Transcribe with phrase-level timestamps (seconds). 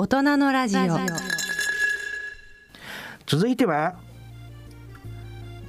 [0.00, 0.80] 大人のラジオ。
[3.26, 3.96] 続いては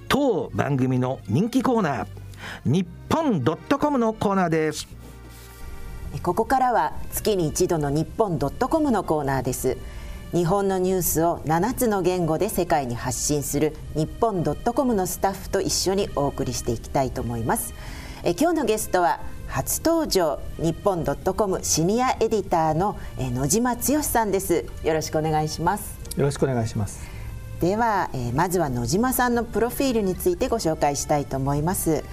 [0.08, 2.08] 当番組の人気コーナー
[2.64, 4.88] 日本ドットコムのコーナーです。
[6.22, 9.78] ここからは月に一度の日本ドットコムのコーナーです。
[10.32, 17.74] 日本のニュースを7つの言語で世界に発信する日本ドットコムのスタッフと一緒にお送りしていきたいと思います。
[18.24, 24.66] え今日のゲストは初登場日本ドットコムシニアエディターの野島剛さんです。
[24.84, 26.00] よろしくお願いします。
[26.16, 27.10] よろしくお願いします。
[27.60, 32.04] では、えまずは野島さんのプロフィールについてご紹介したいと思います。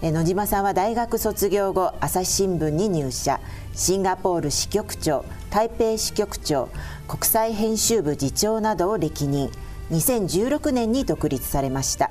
[0.00, 3.38] 野島さんは大学卒業後朝日新聞に入社。
[3.74, 6.70] シンガポール支局長台北支局長
[7.06, 9.50] 国際編集部次長などを歴任。
[9.90, 12.10] 2016年に独立されました。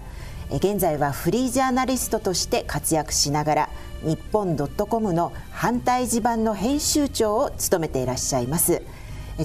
[0.50, 3.70] 現在はフリージャーナリストとして活躍しながら
[4.08, 8.82] 日本ドットコムの反対地盤の編集長を務めていらっしゃいます。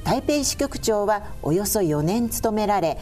[0.05, 2.97] 台北支局長はおよそ4年務められ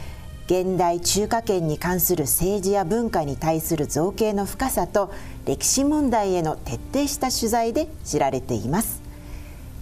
[0.47, 5.13] 現代中華圏に関する政治や文化に対する造形の深さと
[5.45, 9.03] 歴史問題への徹底した取材で知られています。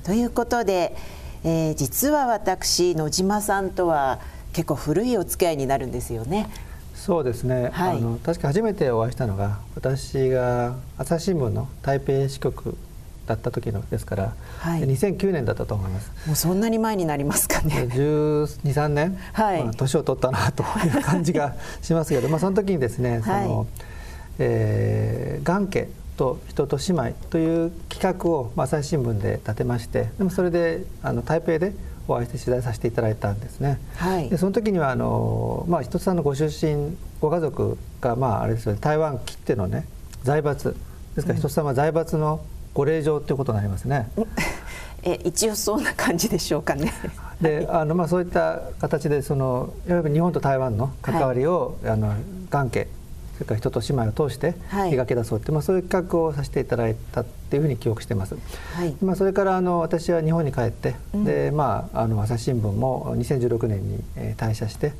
[0.03, 0.97] ということで、
[1.45, 4.19] えー、実は私野島さんとは
[4.53, 6.51] 結構古いお付き合いになるんですよね。
[6.99, 12.77] そうですね、はい、あの確か初めてお会いしたのが私が朝日新聞の台北支局
[13.27, 16.11] だった時のですから、はい、2009年だったと思います。
[16.27, 17.89] もうそんなに前になりますかね。
[17.93, 19.65] 123年、はい。
[19.65, 23.67] まあ、年を取ったなという感じがしますけど、 まあ、その時にですねその、はい、
[24.39, 31.75] えー、眼家と人と姉妹という企画を、まあ、朝日新聞で立てましてでもそれであの台北で
[32.09, 33.79] お会いして取材させていただいたんですね。
[33.97, 39.87] はい、でその時にはあの、まあ、一つさんのご出身ご家族が、まあ、あれですよね台湾きってのね
[40.23, 40.75] 財閥
[41.15, 42.41] ですから、うん、一つさんは財閥の
[42.75, 44.11] ご令嬢ということになりますね。
[45.05, 46.93] え一応そんな感じでしょうかね。
[47.41, 52.15] であのまあそういった形でそのいわゆる日本と台湾の関わりを、はい、あの
[52.51, 52.89] 関係
[53.39, 58.35] それから人と姉妹を通して描き出そうって、はい、まあ、そういう企画をさせていただいたっていうふうに記憶してます。
[58.75, 64.93] はい、まあ、それからあの私は日本に帰って、うん、でまあ、あの朝日新聞も2016年に、えー、退社して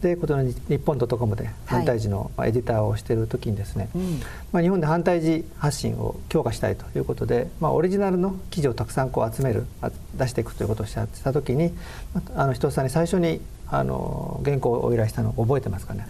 [0.00, 4.04] でことの日本ドットコムで反対時のエディターをしている時にですね、はい
[4.52, 9.66] まあ、日本で反対時発信を強化したいということで、まあ、オリジナルの記事をたくさんこう集める
[10.14, 11.72] 出していくということをした時に
[12.34, 16.06] あの人さんに最初にあの原稿をお依頼したのを覚えてますかね。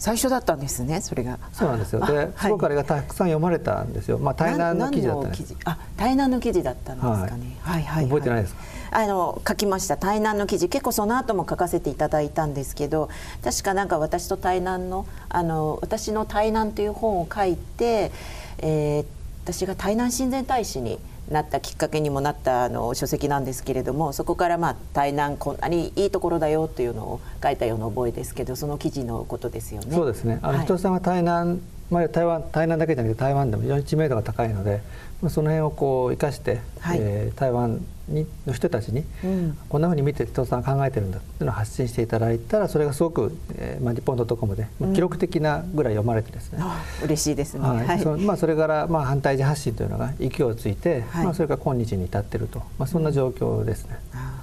[0.00, 1.38] 最初だったんですねそれが。
[1.52, 2.04] そうなんですよ。
[2.06, 4.18] で、そこからがたくさん読まれたんですよ。
[4.18, 8.54] まあ対南の記事だったんですあ対南の記事だったんですかね、はい、はいはい覚えてないです。
[8.54, 8.60] か
[8.92, 9.98] あの書きました。
[9.98, 10.70] 対南の記事。
[10.70, 13.10] 結構その後も書かせていただいたんですけど
[13.44, 18.10] 確かなんか私と対南のあの私の対南という本を書いて、
[18.58, 19.04] えー、
[19.44, 20.98] 私が対南親善大使に
[21.30, 29.94] なったきっかけにもなったあの書籍なんですけれどもそこからまあ対南こんなにいいところだよというのを書いたような覚えですけどその記事のことですよね。
[29.94, 34.80] そうですねあの、はい、人さんは対南まあ、台湾台南だけじゃなくて台湾でも非常に知名度が高いので、
[35.20, 47.86] まあ、その辺をこう生かして、はい、えー、台湾にの人たちに、うん、こんなふうに見て人さん考えてるんだっていうのを発信していただいたらそれがすごく、えーまあ、日本ドットコムで、まあ、記録的なぐらい読まれてですね、うん、嬉しいですね、はい。
[47.86, 53.98] はい、そまあ、それから、まあ、反対時発信というのが勢いをついて、はい、まあ、それから今日に至っていると、まあ、そんな状況ですね。
[54.14, 54.39] うん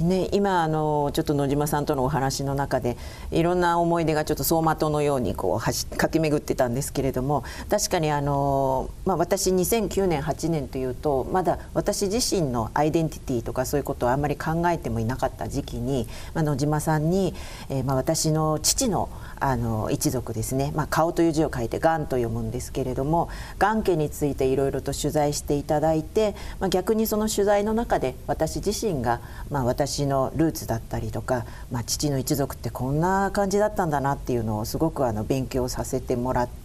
[0.00, 2.96] ね、今あのちょっと野島さんとのお話の中で
[3.32, 17.34] いろんな思い出がちょっと走馬灯のようにこう駆け巡ってたんですけれども確かにあの、まあ、私2009年8年というとまだ私自身のアイデンティティとかそういうことをあんまり考えてもいなかった時期に、まあ、野島さんに、
[17.68, 19.08] えー、まあ私の父の
[19.40, 23.28] あの一族ですね、まあ、顔という字を書いて「がん」と読むんですけれども
[23.58, 29.20] がん家についていろいろと取材していただいて、まあ、逆にその取材の中で私自身が、
[29.50, 36.58] まあ、私のルーツだったりとか、まあ、父の一族ってこんな感じだったんだなっていうのをすごくあの勉強させてもらって。、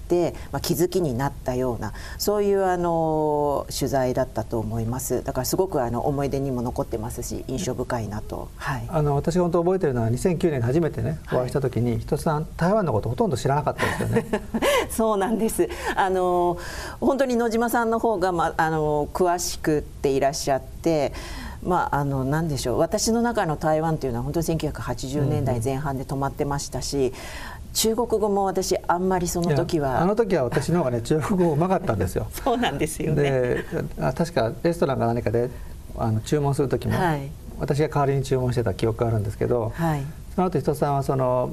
[0.52, 5.24] まあ、気づきになったようなそういうあの取材だったと思います。
[5.24, 14.26] だからすごくあの思い出にも残ってますし印象深いなと、はい、あの私が本当覚えてるのは2009年に初めてねお会いした時に、はい、人さん台湾のことほとんど知らなかったですよね。
[14.92, 15.68] そうなんです。
[15.96, 16.58] あの
[17.00, 21.14] 本当に野島さんの方が、まあ、あの詳しくっていらっしゃって
[21.66, 22.78] まあ、あの何でしょう。
[22.80, 27.14] 私の中の台湾というのは本当に1980年代前半で止まってましたし、
[27.74, 32.28] 中国語も私あんまりその時はあの時は私の方がね 中国語うまかったんですよ。
[32.32, 33.24] そうなんですよね。
[33.24, 33.66] で
[34.16, 35.50] 確かレストランか何かで
[35.98, 37.30] あの注文する時も、はい、
[37.60, 40.04] 私が代わりに注文してた記憶があるんですけど、はい、
[40.36, 41.52] その後人さんはその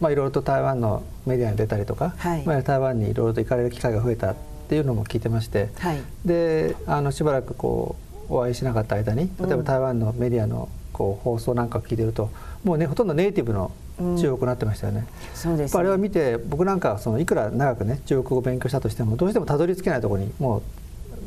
[0.00, 4.34] まあいろいろと台湾のメディアに出たりとか、はい、まあ、台湾にいろいろと行かれる機会が増えたっ
[4.68, 12.30] ていうのも聞いてまして、はい、であのしばらくこうお会いしなかった間に例えば台湾のメディアのこう放送なんかを聞いてると
[12.64, 15.06] もうねほとんどネイティブの中国なってましたよね。
[15.34, 20.62] そうです、ね、あれを見て僕なんかそのいくら長くね中国語を勉強したとしてもどうしてもたどり着けないところにもう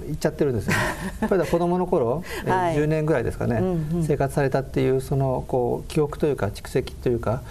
[0.07, 0.80] 行っちゃってるんですよ、 ね、
[1.21, 7.42] やっぱり子供の頃、はい、10年ぐらいですかね、うんうん、生活されたっていうそのこう記憶というか蓄積というか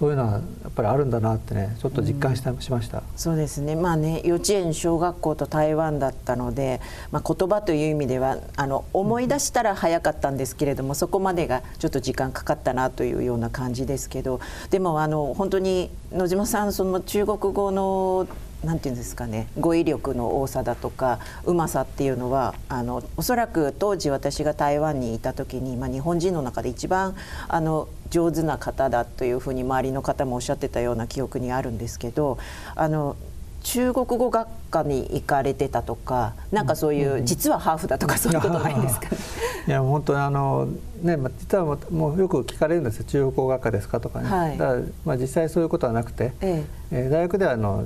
[0.00, 3.02] そういうのはやっぱりあるんだなってねちょっと実感した、うん、しました。
[3.16, 3.76] そうですね。
[3.76, 6.80] まあね幼稚園小学校と台湾だったので、
[7.12, 14.40] まあ、言葉という意味ではあの思い出したら早かったんですけれども、うん、そこまでがちょっと時間かかったなというような感じですけど
[14.70, 18.26] でもあの本当に野島さんその中国語の
[18.64, 27.14] なんていうんですかね語彙力の多さだとかうまさっていうのはあのおそらく当時私が台湾にいた時に、まあ、日本人の中で一番
[27.48, 32.38] あの上手な方だというふうに周りの方もおっしゃってたような記憶にあるんですけど
[32.74, 33.16] あの
[33.62, 39.16] 中国語学科に行かれてたとかなんかそういう、実はハーフだとか そういうことないんですか、ね、
[39.68, 40.68] いや本当にあの
[41.02, 43.04] ね、まあ、実はもうよく聞かれるんですよ。
[43.04, 47.06] 中国語学科ですかとかね、はい、だからまあ実際そういうことはなくて、ええ。
[47.08, 47.84] ー、大学ではあの、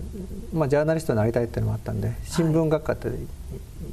[0.53, 3.17] まあ、ジャーナリストになりたいっていうのもあったんで新聞学科って、はい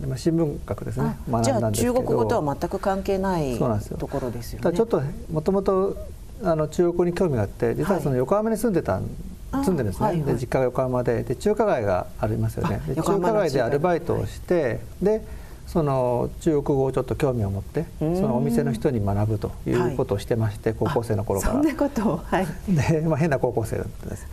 [0.08, 1.18] まあ、新聞学ですね。
[1.30, 1.94] 学んだんですけど。
[1.94, 4.78] 中国語とは全く関係ないところですよね。
[4.78, 5.02] ちょっと
[5.32, 5.98] もともと
[6.44, 9.04] あの中国語に興味があって実はその横浜に住んでたん
[9.52, 12.82] 住んでるんですね、はいはい、で実家が横浜でで中華街がありますよね。
[12.88, 21.54] で中華街でアルバイトをして、はい、でその中国語をちょっと興味を持ってそのお店の人に学ぶということをしてまして、高校生の頃から。
[21.54, 22.18] そんなこと？
[22.18, 22.48] はい。
[22.68, 24.28] で、まあ、変な高校生だったんです。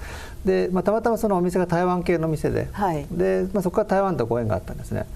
[0.45, 2.69] で、まあ、たまたまそのお店が台湾系の店で,、
[3.13, 5.07] でまあ、そこから台湾とご縁があったんですね。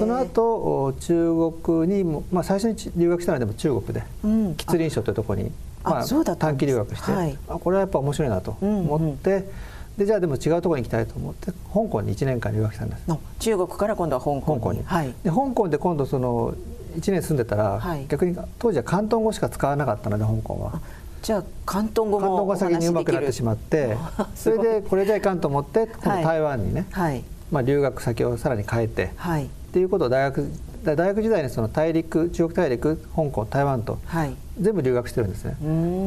[0.00, 9.36] その後中国にも、まあ、最初に留学したのはでも中国で、うん、吉林省というところにまあ、短期留学して、はい、あこれはやっぱ面白いなと思って、うん。
[9.36, 13.02] うん、でじゃあでも違うところに行きたいと思って香港に1年間留学したんです。
[13.38, 14.42] 中国から今度は香港に。
[14.42, 16.54] 香港に、はい、で香港で今度その
[16.98, 20.80] 1年住んでたら、はい、逆に当時は広東語しか使わなかったので香港は。
[21.22, 23.96] じゃあ広東語も広東語が先にうまくなってしまって
[24.34, 30.50] それでこれじゃいかんと思って今度台湾にね、はい、まあ、留学先をさらに変えて、はい、っていうことを大学
[30.82, 35.56] 大学時代にその大陸中国大陸香港台湾と、はい、全部留学してるんですね。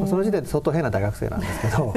[0.08, 1.94] その時点で相当変な大学生なんですけど。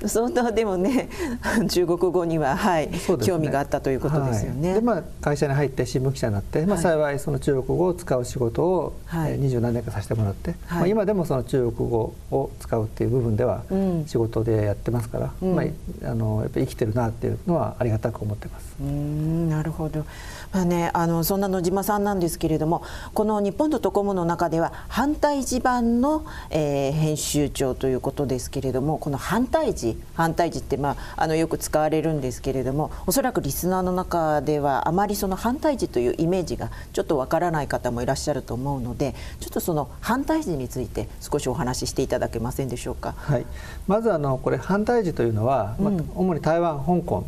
[0.06, 1.08] 相当でもね
[1.68, 8.94] 中国語には、はい、ね、興味があったということですよね、はい、でまあ、会社に入って新聞記者になって、まあ、幸いその中国語を使う仕事を
[9.38, 13.62] 二十、何年かさせてもらって、まあ、今でもその中国語を使うっていう部分では
[14.06, 18.74] 仕事でやってますから、うん、まあ、あのやっぱり生きてるなっていうのはありがたく思ってます。
[18.80, 20.04] うんなるほど、
[20.52, 22.82] まあね、あのそんな野島さんなんですけれども
[23.12, 43.14] この「日本とコム」の中では反対地盤の、えー、編集長ということですけれどもこの反対字反対字って、まあ、あのよく使われるんですけれどもおそらくリスナーの中ではあまりその反対字というイメージがちょっとわからない方もいらっしゃると思うのでちょっとその反対字について少しお話ししていただけませんでしょうか？
[43.16, 43.46] はい、
[43.86, 47.24] まずあのこれ反対字というのは、まあ、主に台湾香港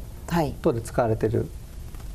[0.62, 1.48] 等で使われている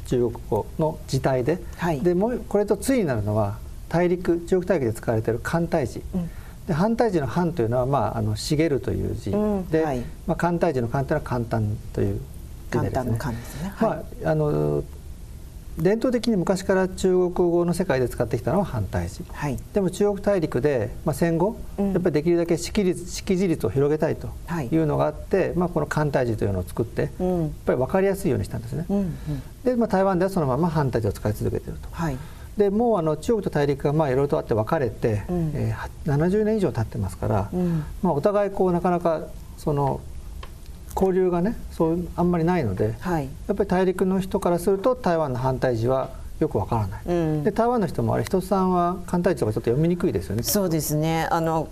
[0.08, 3.58] 中国語の字体ではい、でもうこれと対になるのは
[3.92, 6.30] 大陸中国大陸で使われている簡体字、うん、
[6.66, 12.22] で反対字の「反」というのは、まあ、あの茂るという字、うん、で、はい、まあ、簡体字の「簡」というのは簡単という
[12.72, 13.18] 字でですね。
[13.18, 14.84] 簡単ですね、はい、まああの
[15.78, 24.30] 伝統的に昔から中国語の世界で使ってきたのは反対字、はい、でも中国大陸で、まあ、戦後、うん、やっぱりできるだけ識率識字率を広げたいと
[24.70, 24.78] い。
[24.78, 28.86] うのがあって、はい、まあ、この簡体字というのを作って、うん、やっぱり分かりやすいようにしたんですね。
[28.90, 29.16] うんうん、
[29.64, 31.88] で、まあ、台湾ではそのまま反対字を使い続けていると。
[31.92, 32.18] はい
[32.62, 39.22] でもうあの中国と大陸がまあいろいろとあって分かれて、うん、えー、70年以上経ってますから、うん、まあ、お互いこうなかなか
[39.58, 40.00] その
[40.96, 50.44] 交流がねそうあんまりないので、はい、やっぱり大陸の人からすると台湾の反対字はよくわからない、うん、で台湾の人もあれ人さんは簡体字とかちょっと読みにくいですよね。
[50.44, 51.28] そうですね。
[51.32, 51.68] あの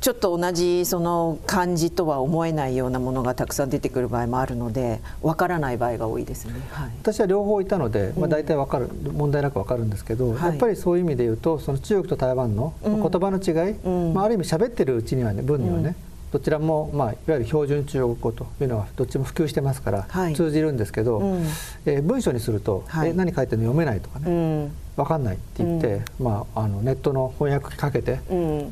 [0.00, 15.96] ちょっと同じその漢字とは思えないようなものがたくさん出てくる場合もあるのでわからない場合が多いですね、はい、私は両方いたので、まあ、大体わかる、うん、問題なくわかるんですけど、はい、やっぱりそういう意味で言うとその中国と台湾の言葉の違い、うん、まあ、ある意味喋ってるうちにはね文にはね、
[16.30, 21.42] どちらも、まあ、いわゆる標準中国語というのはどっちも普及してますから、はい、通じるんですけど、うん、
[21.86, 28.20] えー、文章にすると、はい、え何書いてるの読めないとかね、うん、分かんないって言って、うん、まあ、あのネットの翻訳かけて、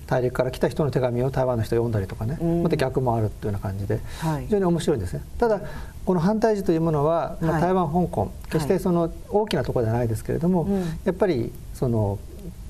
[0.07, 4.01] 大陸から来た人の手紙を台湾の人読んだりとかね、また逆もあるっていうような感じで、
[4.43, 5.23] 非常に面白いですね。
[5.39, 5.61] ただ
[6.05, 10.69] この反対字というものは、まあ、台湾香港決してその大きなところではないですけれども、
[11.05, 12.19] やっぱりその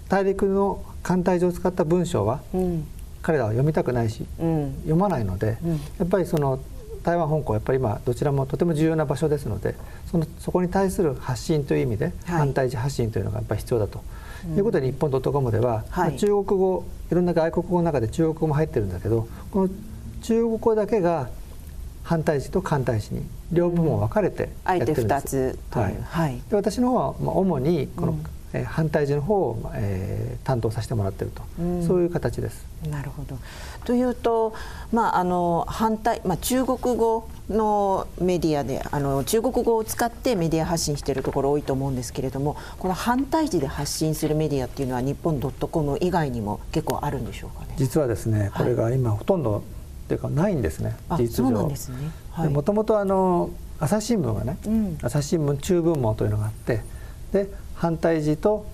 [0.08, 2.40] 大陸の簡体字を使った文章は、
[3.26, 6.60] 彼らは読みたくないし、うん、読まないので、うん、やっぱりその
[7.02, 9.74] 台湾香港やっぱり今どちらもとても重要な場所ですので
[10.08, 14.00] そのそこに対する発信という意味で、はい、反対時発信というのがやっぱり必要だと。
[14.56, 19.70] いうことで日本 .com では、はい、中国語いろんな外国語の中で中国語も入ってるんだけどこの
[20.22, 21.30] 中国語だけが
[22.04, 25.36] 反対詞と簡体詞に両部門分かれてやってるんです。
[25.36, 28.18] うん、つはい、はい、で私の方はまあ主にこの、
[28.64, 32.64] 反対時の方を、えー、担当させてもらっていると、うん、そういう形です。
[32.90, 33.38] なるほど。
[33.84, 34.54] というと、
[34.92, 47.74] まあ、あの反対、まあ、中国語のメディアであの中国語を使ってメディア発信しているところ多いと思うんですけれどもこの反対時で発信するメディアっていうのは日本ドットコム以外にも結構あるんでしょうかね？
[47.76, 50.96] 実はですねこれが今ほとんど、っていうかないんですね。
[51.18, 56.82] 実情もともとあの朝日新聞がね、うん、朝日新聞中文網というのがあって
[57.32, 58.66] で反対字と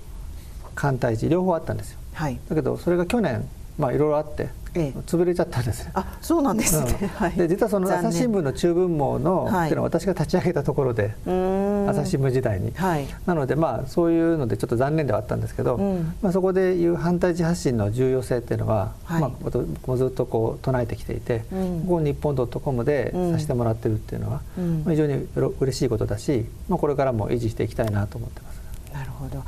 [0.75, 25.29] 反対字両方あったんですよ、はい、だけどそれが去年まあいろいろあってええ、潰れちゃったんですあそうなんですね、 で実はその朝日新聞の中文網の、はい、っていうのは私が立ち上げたところで朝日新聞時代に、はい、なのでまあそういうのでちょっと残念ではあったんですけど、うん、まあ、そこでいう反対地発信の重要性っていうのは、はい、まあ、ずっとこう唱えてきていて、うん、ここ日本 .com でさせてもらってるっていうのは、うん、まあ、非常に
[25.61, 28.63] 嬉しいことだし、まあ、これからも維持していきたいなと思ってます。
[28.95, 29.43] なるほど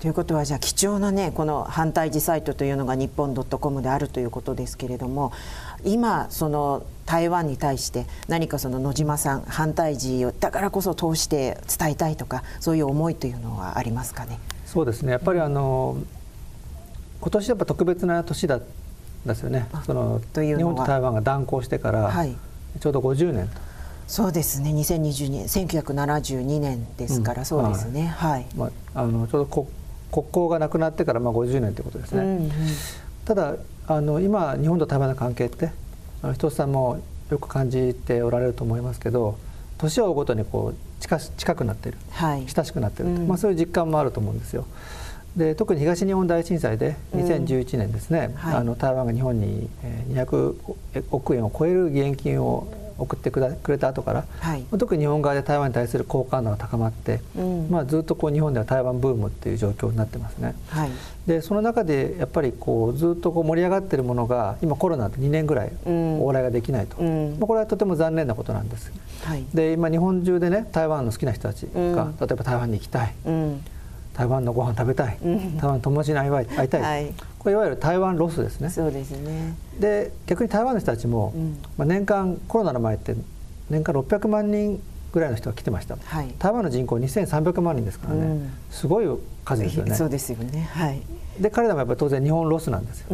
[0.00, 5.32] ということはじゃあ貴重なねこの反対時サイトというのが日本 .com であるということですけれども
[5.84, 14.38] 今その台湾に対して何かその野島さん反対時をだからこそ通して伝えたいとかそういう思いというのはありますかね？
[14.66, 15.12] そうですね。
[15.12, 15.96] やっぱりあの
[17.20, 18.60] 今年やっぱ特別な年だ
[19.26, 19.66] ですよね。
[19.84, 22.12] その日本と台湾が断交してから、
[22.78, 23.60] ちょうど50年と。
[24.06, 24.70] そうですね。
[24.70, 28.06] 2020年1972年ですから、うん、そうですね。
[28.06, 29.66] はい、まあ、あのちょうど国
[30.12, 32.50] 交がなくなってからまあ50年ということですね、うんうん、
[33.24, 33.54] ただ
[33.86, 35.70] あの今日本と台湾の関係って
[36.34, 37.00] 人さんも
[37.30, 39.38] よく感じておられると思いますけど
[39.78, 44.66] 年を追うごとにこう近近くなってる、はい、親しくなってる、うん、まあ、そういう実感もあると思うんですよ。
[45.36, 49.68] で特に東日本大震災で2011年ですね、うんはい、あの台湾が日本に
[50.10, 50.54] 200
[51.12, 52.66] 億円を超える義援金を
[52.98, 60.54] 送ってくれた後から、はい、特に日本側で台湾に対する好感度が高まって、うん、まあ、ずっとこう日本では台湾ブームっていう状況になってますね。
[60.68, 60.90] はい、
[61.26, 68.92] でその中でやっぱりこうずっとこう盛り上がっているものが今コロナで2年ぐらい往来ができないと、うん、まあ、これはとても残念なことなんです。
[69.22, 73.14] はい、で今日本中でね台湾の好きな人たちが、例えば台湾に行きたい。
[74.18, 77.14] 台湾のご飯食べたい、うん、台湾の友達に会いたい、はい、
[77.50, 78.70] いわゆる台湾ロスですね。
[78.70, 79.54] そうですね。
[79.78, 83.14] で逆に台湾の人たちも、うん、まあ、年間コロナの前って
[83.70, 89.06] 年間600万人ぐらいの人が来てました、はい、台湾の人口2300万人ですからね、うん、すごい
[89.44, 89.94] 数ですよね。
[89.94, 91.00] そうですよね、はい、
[91.40, 93.08] で彼らもやっぱり当然日本ロスなんですよ、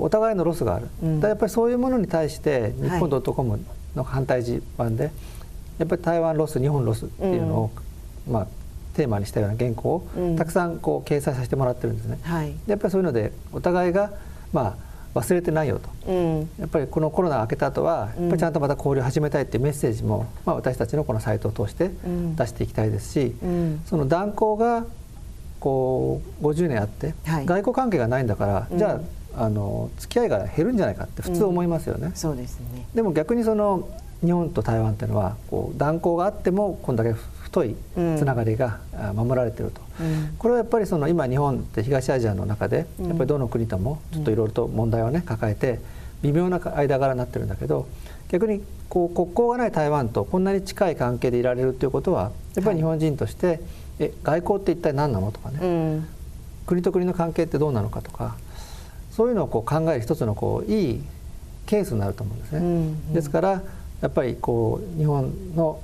[0.00, 0.88] お互いのロスがある、
[1.20, 3.60] だやっぱりそういうものに対して日本 .com
[3.94, 5.12] の繁体字版で、
[5.78, 7.70] やっぱり台湾ロス日本ロスっていうのを、
[8.28, 8.46] まあ
[9.00, 12.18] テーマにしたような原稿をたくさんこう掲載させてもらってるんですね。
[12.22, 14.12] はい、やっぱりそういうのでお互いが
[14.52, 14.76] ま
[15.14, 21.90] あ忘れてないよと、うん、やっぱりこのコロナが明けた後はやっぱりちゃんとまた交流を始めたいっていうメッセージも、まあ、私たちのこのサイトを通して
[22.36, 24.84] 出していきたいですし、うん、その断交が
[25.58, 29.00] こう50年あって、はい、外交関係がないんだから、じゃ
[29.34, 32.12] ああの付き合いが減るんじゃないかって普通思いますよね。
[32.14, 32.86] そうですね。
[32.94, 33.88] でも逆にその
[34.24, 37.14] 日本と台湾っていうのはこう断交があってもこんだけ
[37.50, 38.78] 太いつながりが
[39.14, 45.80] 守られていると、うん、これはやっぱりその今日本って東アジアの中でやっぱりどの国ともちょっといろいろと問題をね抱えて
[46.22, 47.88] 微妙な間柄になってるんだけど
[48.28, 53.60] 逆にこう国交がない台湾とこんなに近い関係でいられるということはやっぱり日本人として、はい、
[53.98, 56.08] え外交って一体何なのとかね、うん、
[56.66, 58.36] 国と国の関係ってどうなのかとか
[59.10, 61.02] そういうのをこう考える一つのこういい
[61.66, 62.58] ケースになると思うんですね。
[62.58, 62.66] うん。
[62.66, 63.62] うん、ですから
[64.00, 65.80] やっぱりこう日本の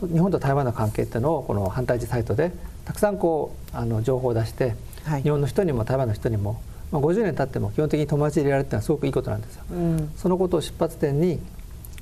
[0.00, 2.52] 日本と台湾の関係っていうのをこの反対地サイトで
[2.84, 4.74] たくさんこうあの情報を出して、
[5.04, 6.60] はい、日本の人にも台湾の人にも、
[6.92, 9.64] まあ、50年経っても基本的に友達でいられるっていうのはすごくいいことなんですよ。
[9.70, 11.40] うん、そのことを出発点に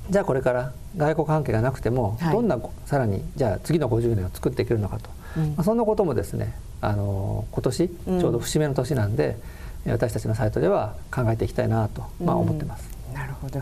[0.09, 9.37] じゃあこれから外交関係がなくても、どんなさらにじゃあ次の50年を作っていけるのかと、うん、まあ、そんなこともですねあの今年ちょうど節目の年なんで、
[9.85, 12.94] うん、私たちのサイトでは考えていきたいなと、まあ、思ってます。
[13.15, 13.61] なるほど。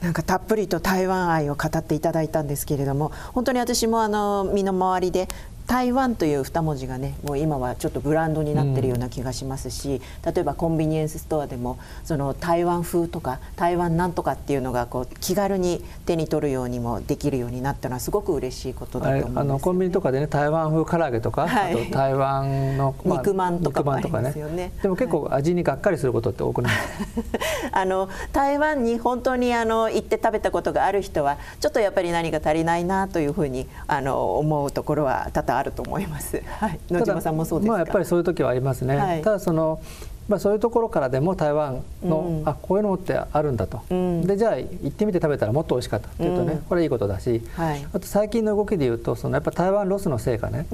[0.00, 5.28] なんかたっぷりと台湾愛を語っていただいたんですけれども本当に私もあの身の回りで
[5.68, 24.72] 台湾という2文字がねもう今はちょっとブランドになってるような気がしますし、うん、例えばコンビニエンスストアでもその台湾風とか台湾なんとかっていうのがこう気軽に手に取るようにもできるようになったのはすごく嬉しいことだと思うんです、ね、あのコンビニとかでね台湾風唐揚げとか、はい、あと台湾の、まあ、肉まんとかもありますよね。
[24.80, 26.72] でも結構味にがっかりすることって多くない？
[27.72, 36.40] あの台湾に本当にあの行って食べたことがある人はちょっとやっぱり何か足りないなというふうにあの思うところは多々あると思います。
[36.46, 38.96] はい、野島さんもそうですまあやっぱりそういう時はありますね。
[38.96, 39.80] はい、ただその
[40.28, 50.66] まあそういうところからでも台湾の、うん、あこういうのってあるんだと、うん、でじゃあ行ってみて食べたらもっと美味しかったっていうとね、うん、これいいことだし、はい、あと最近の動きでいうとそのやっぱ台湾ロスのせいかね、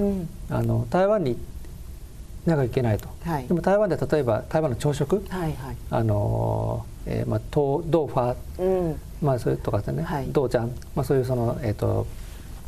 [0.49, 1.37] あの台湾に
[2.45, 8.99] なきゃいけないと、はい、でも台湾で例えば台湾の朝食、はいはい、あのえーまあ、豆豆腐、うん。
[9.21, 12.05] まあ、それとかでね、はい、豆ちゃん、まあ、そういうその、えーと、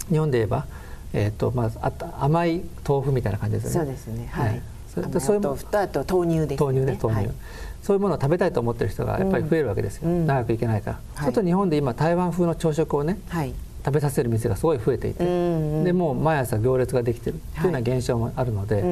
[0.09, 0.65] 日本で言えば、
[1.13, 3.85] えーとまあ、あ甘い豆腐みたいな感じですよね。
[3.85, 6.65] そうですね、はい、そそういう豆腐とあと豆乳ですね。
[6.65, 7.35] 豆乳ね豆乳、はい、
[7.81, 10.99] そういうものを食べたいと思ってる人がやっぱり増えるわけですよ、うん、長くいけないから。
[11.15, 13.53] はい、ちょっと日本で今台湾風の朝食をね、はい、
[13.85, 18.83] 食べさせる店がすごい増えていて、うんうん、でもう毎朝行列ができてるというような現象もあるので、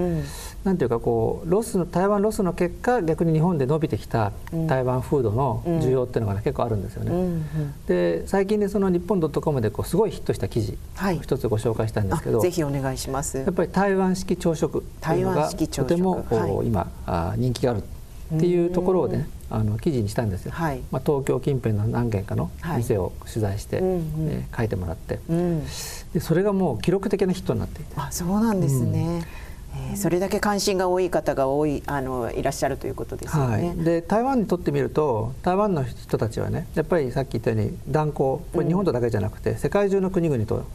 [0.66, 4.34] なんていうかこうロスの台湾ロスの結果逆に日本で伸びてきた
[4.68, 7.12] 台湾フードの需要っていうのが、ね、結構あるんですよね。
[7.12, 13.38] うんうん、で最近でその日本ドットコムでこうすごいヒットした記事、はい、一つご紹介したんですけどぜひお願いします。
[13.38, 17.84] やっぱり台湾式朝食というのがとてもこう、はい、今あ人気がある
[18.36, 25.64] っていうところをねあの記事にしたんですよ、はい、まあ、東京近辺の何軒かの店を取材して、はい、えー、書いてもらって、うん、
[26.14, 27.94] でそれがもう記録的なヒットになっていて。
[27.96, 29.18] あそうなんですね、うん。
[29.18, 29.26] えー、
[29.96, 40.66] それだけ関心が多い方が多いあのいらっしゃるということですよね、はい、で台湾にとってみると台湾の人たちはねやっぱりさっき言ったように断交これ日本とだけじゃなくて、うん、世界中の国々と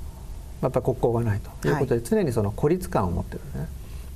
[0.62, 1.68] やっぱり国交がないと。
[1.68, 1.72] い。
[1.72, 3.66] うことで、常にその孤立感を持ってるね。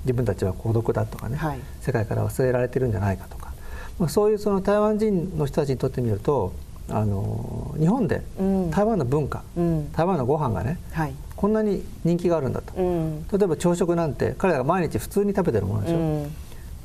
[0.05, 3.53] 自分たちは孤独だとかね、はい、世界から忘れられてるんじゃないかとか、
[3.99, 6.53] まあ、そういうその台湾人の人たちにとってみると
[6.91, 8.23] あの日本で
[8.71, 11.15] 台湾の文化、うん、台湾のご飯がね、はい、
[11.45, 16.35] こんなに人気があるんだと、うん、例えば朝食なんて彼らが毎日普通に食べてるものでしょ、うん。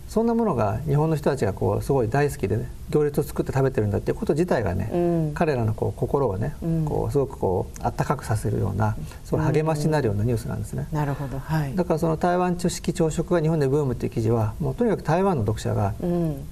[0.09, 4.97] そんなものが日本の人たちがこうすごい大好きでね行列を作って食べてるんだっていうこと自体がね、う
[5.29, 10.87] ん、彼らのこう心をね、うん、こうすごくこうあったかくさせるようなその励ましになるようなニュースなんですね。
[10.91, 15.93] なるほど、はい、だからその台湾式朝食が日本でブームっていう記事はもうとにかく台湾の読者が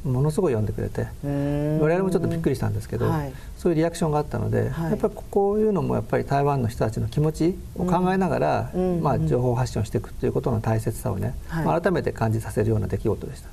[0.04, 8.72] ものすごい読んでくれて、うん、我々もちょっとびっくりしたんですけど、はい、そういうリアクションがあったので、はい、やっぱりこういうのもやっぱり台湾の人たちの気持ちを考えながら、
[9.02, 13.50] まあ、情報発信をしていくということの大切さをね、まあ、改めて感じさせるような出来事でした。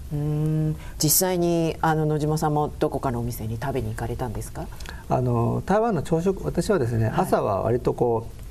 [1.02, 4.66] 実際にあの野島さんもどこかのお店に食べに行かれたんですか？
[5.08, 8.44] あの台湾の朝食私はですね、はい、朝は割とこう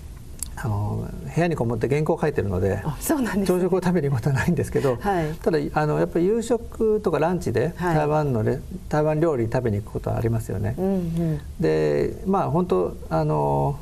[0.56, 3.18] あの部屋にこもって原稿を書いてるので、ね、朝
[3.60, 10.76] 食を食べることはないんですけど、はい、ただあのやっぱり夕食とかランチで台湾のレ、台湾料理食べに行くことはありますよね。
[10.78, 13.80] うんうん、でまあ本当あの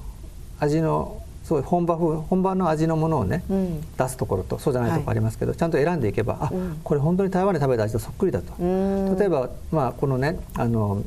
[0.60, 1.21] 味の
[1.52, 8.54] すごい本場風本場の味のものをね、うん、出すところとそうじゃないところありますけど、はい、ちゃんと選んでいけばあ、うん、これ本当に台湾で食べた味とそっくりだと。
[8.58, 11.04] 例えば、まあ、このねあの、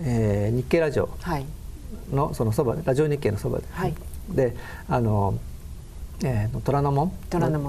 [0.00, 1.08] えー、日経ラジオ
[2.12, 3.94] のそのそばラジオ日経のそばで、はい、
[4.30, 4.56] で
[4.88, 5.38] あの、
[6.24, 7.12] えー、虎ノ門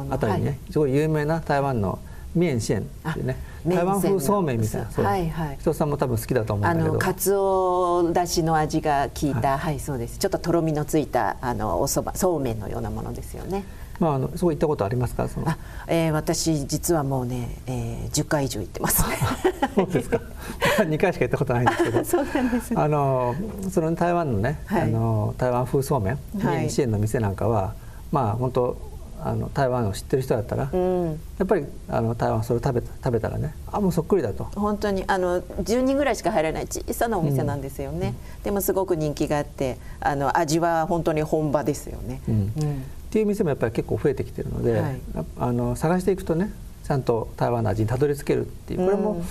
[0.10, 2.00] のあたりにね、はい、すごい有名な台湾の
[2.36, 3.38] 面線ってね。
[3.66, 6.90] 台湾風そうめんみたいな、はいはい、人さんも多分好きだと思うんだけど。
[6.92, 10.20] あのかつおだしの味が効いた、はい、はい、そうです。
[10.20, 13.64] ちょっととろみのついたあのおそばそうめんのようなものですよね。
[14.00, 15.28] まあ、あのそういったことありますか？
[15.28, 15.50] その。
[15.50, 19.18] あ、えー、私実はもうね、えー、10回以上行ってますね。
[19.74, 20.22] そうですか。
[20.84, 22.04] 2回しか行ったことないんですけど。
[22.06, 23.36] そうなんです、あの
[23.72, 27.74] その台湾のね、はい、あの台湾風そうめん、はい、支援の店なんかは
[28.12, 28.95] まあ本当
[29.26, 34.44] あの台湾を知ってる人だったら、うん、やっぱりあの台湾それを食べ食べたらねあもうそっくりだと。
[34.56, 42.52] 本当にあの10人ぐらいしか入らない小さなお店なんですよね、うん、でもすごく人気があってあの味は本当に本場ですよね、うん、っ
[43.10, 45.02] ていう店もやっぱり結構増えてきてるので、はい、
[45.40, 46.52] あの探していくとね
[46.84, 48.86] ちゃんと台湾の味にたどり着けるっていう。
[48.86, 49.24] これも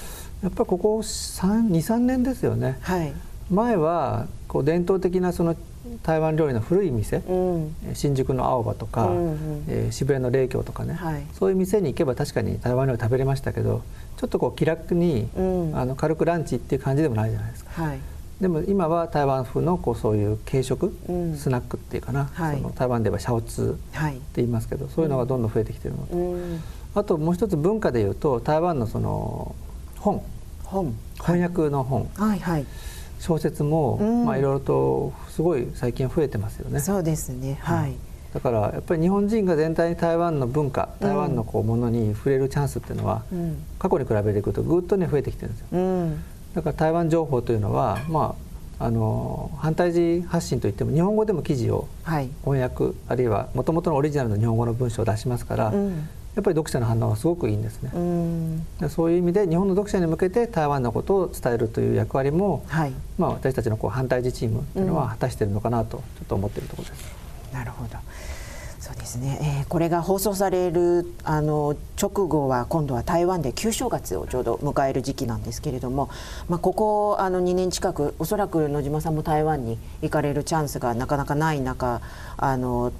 [0.42, 3.14] やっぱりここ23年ですよね、はい、
[3.50, 5.57] 前はこう伝統的なその
[6.02, 13.83] 台湾料理の古い店、うん、新宿の青葉とか、うんうん、えー、渋谷の霊郷とかね、はい、そういう店に行けば確かに台湾料理食べれましたけど
[14.16, 17.83] ちょっとこう気楽に、うん、あの軽くランチっていう感じでもないじゃないですか。
[17.83, 17.98] はい、
[18.40, 29.54] でも今は台湾風のこうそういう軽食、うん、スナックっていうかな、はい、その台湾ではシャオツって言いますけど、そういうのがどんどん増えてきてるのと、あともう一つ文化でいうと台湾のその
[29.98, 30.22] 本。
[30.62, 30.94] 本。
[31.16, 32.66] 翻訳の本、はいはい
[33.20, 36.81] 小説も、うん、まあいろいろとすごい最近増えてますよね。
[36.81, 37.59] そうですね。
[37.61, 37.94] はい。
[38.35, 45.66] だからやっぱり日本人が全体に台湾の文化、台湾のこうものに触れるチャンスっていうのは、うん、過去に比べていくとぐっとね増えてきてるんですよ。
[45.72, 46.24] うん、
[46.55, 48.35] だから台湾情報というのはま
[48.79, 57.90] ああの反対字発信といっても日本語でも記事を翻訳、はい、あるいはもともとのオリジナルの日本語の文章を出しますから、うん、やっぱり読者の反応はすごくいいんですね。
[58.83, 67.25] うそういう意味で日本の読者に向けて台湾のことを伝えるという役割も、はい、まあ、私たちのこう反対時チームというのは果たしているのかなとちょっと思っているところです。
[67.53, 67.90] なるほど
[68.81, 76.11] そそうですね、えー、これが放送されるあの直後は今度は台湾で旧正月をちょうど迎える時期なんですけれども、
[76.51, 82.03] まあ、ここあの2年近くおそらく野島さんも台湾に行かれるチャンスがなかなかない中
[82.37, 82.92] あの、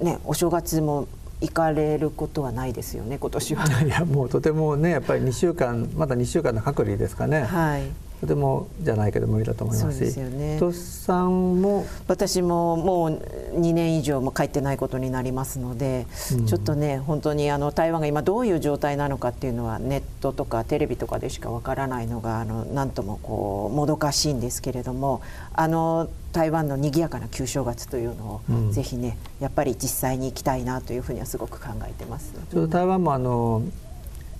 [0.00, 1.08] ね、お正月も
[1.42, 3.64] 行かれることはないですよね今年は。
[3.82, 7.42] いやもうとてもねやっぱり2週間まだ2週間の隔離ですかね。
[7.42, 7.82] はい、
[8.22, 11.84] とてもじゃないけど無理だと思いますし、ね、さんも？
[12.06, 13.10] 私ももう
[13.58, 25.20] 2年以上も帰ってないことになりますので、うん、ちょっとね本当にあの台湾が今どういう状態なのかっていうのはネットとかテレビとかでしかわからないのがあのなんともこうもどかしいんですけれども
[25.52, 32.32] あの台湾の賑やかな旧正月というのを、うん、ぜひねやっぱり実際に行きたいなというふうにはすごく考えてます。
[32.52, 33.64] ちょっと台湾もあの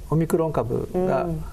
[0.08, 1.44] オミクロン株が、うん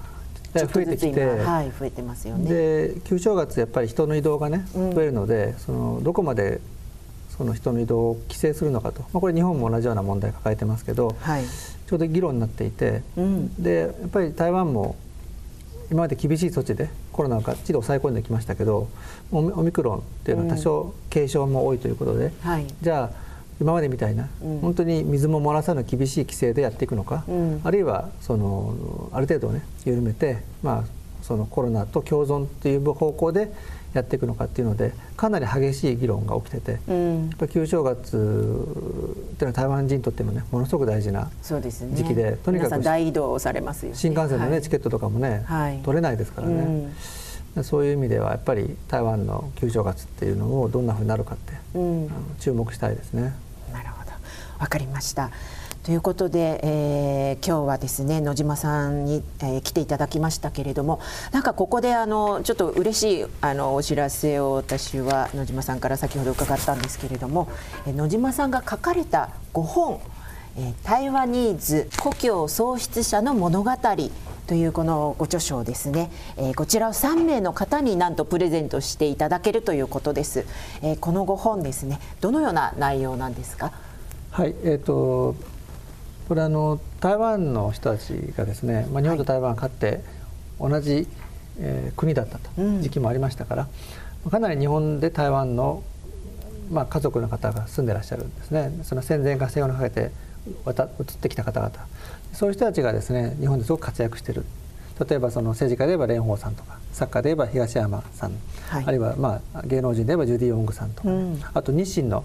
[0.54, 2.50] 増えてきて、はい、増えてますよね。
[2.50, 6.60] で旧正月やっぱり人の移動がね増えるので、うん、そのどこまで
[7.36, 14.96] その人の移動を規制するのかと、まあ、これ日本も同じような問題抱えてますけど、はい、ちょうど議論になっていて、うん、でやっぱり台湾も
[15.90, 18.88] 今まで厳しい措置でコロナをがっちり抑え込んできましたけど
[19.32, 23.29] オミクロンっていうのは多少軽症も多いということで、うんはい、じゃあ
[23.60, 30.84] 今までみたいな、うん、本当に水も漏らさぬ厳しい規制でやっていくのか、うん、あるいはそのある程度ね緩めて、まあ、
[31.22, 33.52] そのコロナと共存っていう方向で
[33.92, 46.92] やっていくのかっていうのでかなり激しい議論が起きてて、うん、やっぱ旧正月っていうのは台湾人にとってもねものすごく大事な時期で、ね、とにかく大移動されますよ、ね、新幹線のね、はい、チケットとかもね、はい、取れないですからね。
[47.64, 53.34] そういう意味ではやっぱり台湾の旧正月っていうのをどんなふうになるかって、うん、注目したいですね。
[54.60, 55.30] わかりました。
[55.82, 61.00] ということで、えー、今日はですね野島さんに、えー、来ていただきましたけれども
[61.32, 67.48] なんかここであのちょっと嬉しいあのお知らせを私は野島さんから先ほど伺ったんですけれども、
[67.86, 70.00] えー、野島さんが書かれた5本
[70.58, 73.70] 「えー、台湾ニーズ故郷喪失者の物語」
[74.46, 80.44] というこのご著書をですね、えー、こちらを3名の方になんとプレゼントしていただけるということです。
[80.82, 83.72] えー、この5本ですねどのような内容なんですか？
[84.30, 85.34] はいえーと、
[86.28, 90.00] これあの台湾の人たちがですね、まあ、日本と台湾かって
[90.60, 91.08] 同じ、
[91.58, 93.68] えー、国だったと時期もありましたから、
[94.24, 95.82] うん、かなり日本で台湾の、
[96.70, 98.70] まあ、家族の方が住んでらっしゃるんですね。
[98.84, 100.12] その戦前合戦をかけて
[100.64, 101.72] 渡移ってきた方々。
[102.32, 104.44] そういう人たちがですね日本ですごく活躍している。
[105.08, 108.32] 例えばその政治家で言えば蓮舫さんとかサッカーで言えば東山さん、
[108.68, 112.22] はい、あるいはまあ芸能人で言えばジュディ・オングさんとか、うん、あと日清の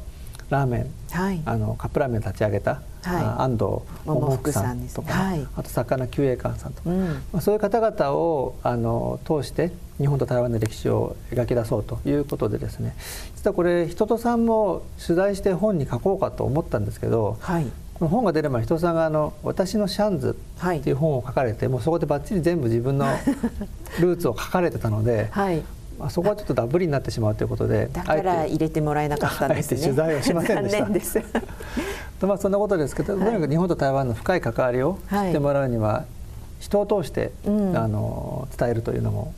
[0.49, 3.63] ラーメン、はい、あのカップラーメン立ち上げた、はい、安藤
[4.05, 12.95] 桃福さんとか、はい、あと魚久栄館さんとか、うん、まあ、そういう方々をあの通して日本と台湾の歴史を描き出そうということでですね。
[13.35, 23.05] 実はこれ人とさんも取材して本に書こうかと思ったんですけど、はい、この本が出れば人さんがあの「私のシャンズ」っていう本を書かれて、もうそこでばっちり全部自分の
[24.01, 25.63] ルーツを書かれてたので、はい、
[25.99, 29.81] まあ、そこはちょっとダブりになってしまうということでだから入れてもらえなかったんですね。
[29.81, 31.21] 取材をしませんでした。
[32.27, 36.05] まあそんなことですけど、とにかく日本と台湾の深い関わりを知ってもらうには、
[36.59, 37.49] 人を通して、あ
[37.87, 39.33] の伝えるというのも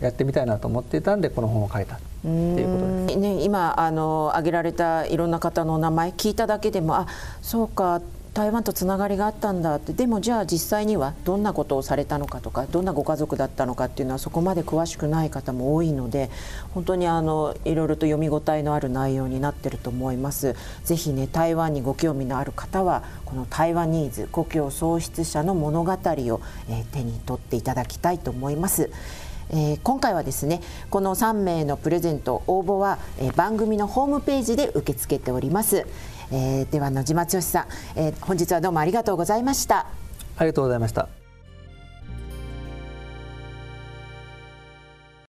[0.00, 3.18] やってみたいなと思っていたんでこの本を書いたっていうことです。
[3.18, 7.06] ね、今あの挙げられたいろんな方の名前聞いただけでもあ
[7.42, 8.00] そうか
[8.34, 16.30] 台湾とつながりがあったんだってでもじゃあ実際にはどんなことをされたのかとかどんなご家族だったのかっていうのはそこまで詳しくない方も多いので
[16.74, 20.56] 本当にあのいろいろと読み応えのある内容になってると思います。
[20.82, 28.90] ぜひね台湾にご興味のある方はこの台湾ニーズ故郷喪失者の物語を、え、手に取っていただきたいと思います。
[29.50, 35.86] えー、今回はですねこの3名のプレゼント応募は、えー、番組のホームページで受け付けております。
[36.30, 39.86] えー、では野島剛さん、えー、本日はどうもありがとうございました。
[40.36, 41.23] ありがとうございました。